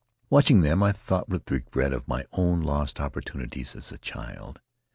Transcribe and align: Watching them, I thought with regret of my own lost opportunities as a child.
Watching 0.31 0.61
them, 0.61 0.81
I 0.81 0.93
thought 0.93 1.29
with 1.29 1.51
regret 1.51 1.93
of 1.93 2.07
my 2.07 2.25
own 2.31 2.61
lost 2.63 2.99
opportunities 2.99 3.75
as 3.75 3.91
a 3.91 3.99
child. 3.99 4.59